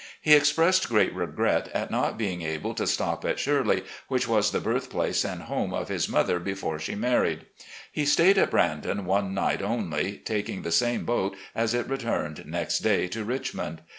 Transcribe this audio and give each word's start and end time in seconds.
He 0.19 0.33
expressed 0.33 0.89
great 0.89 1.13
regret 1.13 1.67
at 1.75 1.91
not 1.91 2.17
being 2.17 2.41
able 2.41 2.73
to 2.73 2.87
stop 2.87 3.23
at 3.23 3.37
"Shirley," 3.37 3.83
which 4.07 4.27
was 4.27 4.49
the 4.49 4.59
birthplace 4.59 5.23
and 5.23 5.43
home 5.43 5.75
of 5.75 5.89
his 5.89 6.09
mother 6.09 6.39
before 6.39 6.79
she 6.79 6.95
married. 6.95 7.45
He 7.91 8.07
stayed 8.07 8.39
at 8.39 8.49
"Brandon" 8.49 9.05
one 9.05 9.35
night 9.35 9.61
only, 9.61 10.17
taking 10.17 10.63
the 10.63 10.71
same 10.71 11.05
boat 11.05 11.37
as 11.53 11.75
it 11.75 11.87
returned 11.87 12.47
next 12.47 12.79
day 12.79 13.07
to 13.09 13.23
Richmond. 13.23 13.81